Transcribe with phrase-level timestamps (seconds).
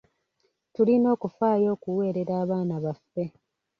[0.73, 3.23] Tulina okufaayo okuweerera abaana baffe.